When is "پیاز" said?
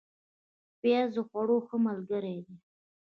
0.79-1.09